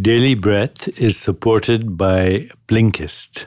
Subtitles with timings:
[0.00, 3.44] Daily Breath is supported by Blinkist.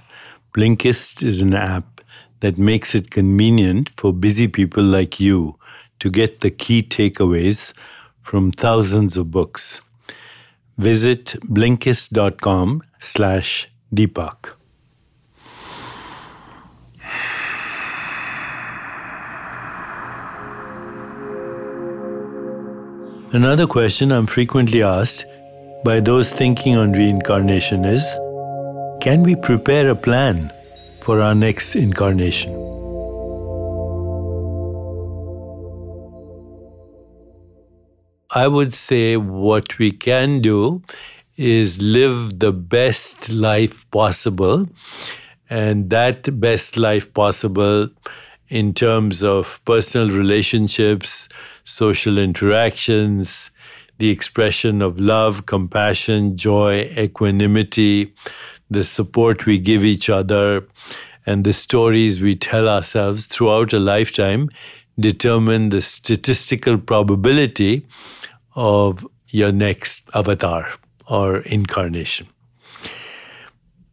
[0.56, 2.02] Blinkist is an app
[2.42, 5.58] that makes it convenient for busy people like you
[6.00, 7.74] to get the key takeaways
[8.22, 9.80] from thousands of books.
[10.78, 14.52] Visit blinkist.com slash Deepak.
[23.32, 25.26] Another question I'm frequently asked
[25.86, 28.04] by those thinking on reincarnation is
[29.02, 30.50] can we prepare a plan
[31.04, 32.52] for our next incarnation?
[38.32, 40.82] I would say what we can do
[41.38, 44.68] is live the best life possible.
[45.52, 47.90] And that best life possible
[48.50, 51.30] in terms of personal relationships,
[51.64, 53.52] social interactions,
[53.98, 58.14] the expression of love, compassion, joy, equanimity,
[58.70, 60.68] the support we give each other,
[61.26, 64.50] and the stories we tell ourselves throughout a lifetime
[65.00, 67.86] determine the statistical probability
[68.56, 70.72] of your next avatar
[71.10, 72.28] or incarnation.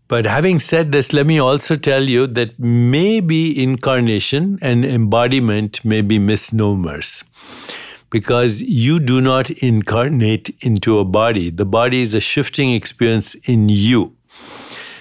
[0.09, 6.03] But having said this, let me also tell you that maybe incarnation and embodiment may
[6.03, 7.25] be misnomers
[8.13, 11.49] because you do not incarnate into a body.
[11.49, 14.15] The body is a shifting experience in you.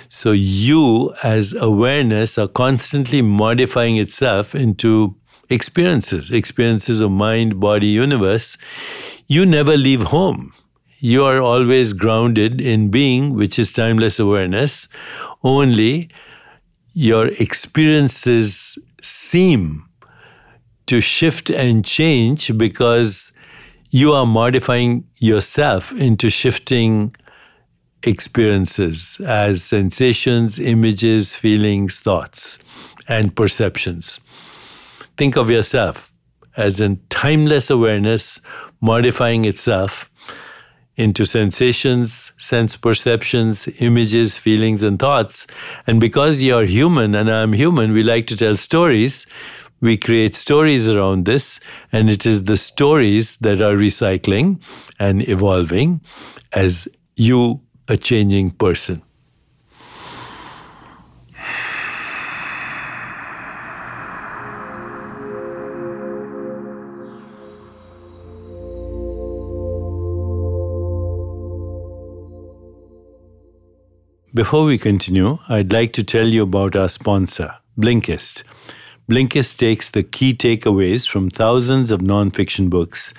[0.07, 5.13] So you, as awareness, are constantly modifying itself into
[5.49, 8.57] experiences, experiences of mind, body, universe.
[9.27, 10.53] You never leave home.
[10.99, 14.87] You are always grounded in being, which is timeless awareness.
[15.43, 16.09] Only
[16.93, 19.85] your experiences seem
[20.91, 23.31] to shift and change because
[23.91, 27.15] you are modifying yourself into shifting
[28.03, 32.57] experiences as sensations, images, feelings, thoughts,
[33.07, 34.19] and perceptions.
[35.15, 36.11] Think of yourself
[36.57, 38.41] as a timeless awareness
[38.81, 40.11] modifying itself
[40.97, 45.47] into sensations, sense perceptions, images, feelings, and thoughts.
[45.87, 49.25] And because you're human and I'm human, we like to tell stories
[49.81, 51.59] we create stories around this,
[51.91, 54.61] and it is the stories that are recycling
[54.99, 56.01] and evolving
[56.53, 59.01] as you, a changing person.
[74.33, 78.43] Before we continue, I'd like to tell you about our sponsor, Blinkist.
[79.11, 83.11] Blinkist takes the key takeaways from thousands of nonfiction books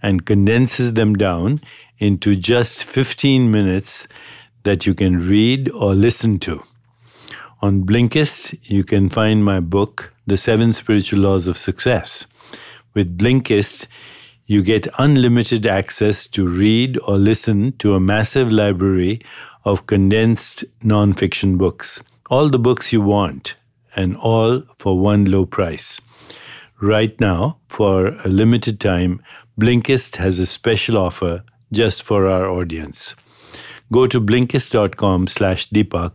[0.00, 1.60] and condenses them down
[1.98, 4.06] into just 15 minutes
[4.62, 6.62] that you can read or listen to.
[7.62, 12.24] On Blinkist, you can find my book, The Seven Spiritual Laws of Success.
[12.94, 13.88] With Blinkist,
[14.46, 19.18] you get unlimited access to read or listen to a massive library
[19.64, 22.00] of condensed nonfiction books.
[22.30, 23.54] All the books you want
[23.96, 26.00] and all for one low price.
[26.80, 29.22] Right now, for a limited time,
[29.60, 31.42] Blinkist has a special offer
[31.72, 33.14] just for our audience.
[33.92, 36.12] Go to blinkist.com slash Deepak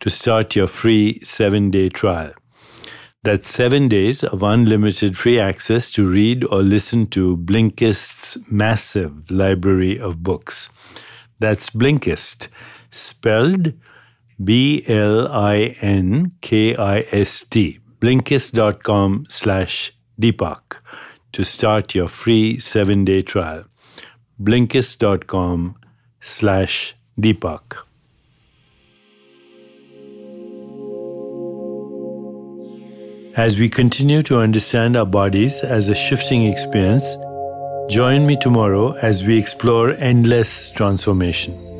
[0.00, 2.32] to start your free seven-day trial.
[3.24, 9.98] That's seven days of unlimited free access to read or listen to Blinkist's massive library
[9.98, 10.68] of books.
[11.40, 12.48] That's Blinkist,
[12.90, 13.72] spelled
[14.44, 20.76] B L I N K I S T, blinkist.com slash Deepak
[21.32, 23.64] to start your free seven day trial.
[24.42, 25.76] Blinkist.com
[26.22, 27.78] slash Deepak.
[33.36, 37.04] As we continue to understand our bodies as a shifting experience,
[37.88, 41.73] join me tomorrow as we explore endless transformation.